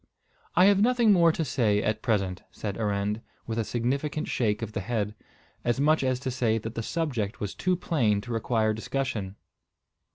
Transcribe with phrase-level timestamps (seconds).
[0.55, 4.71] "I have nothing more to say at present," said Arend, with a significant shake of
[4.71, 5.13] the head,
[5.63, 9.35] as much as to say that the subject was too plain to require discussion.